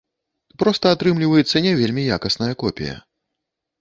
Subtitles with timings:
[0.61, 2.95] Проста атрымліваецца не вельмі якасная копія.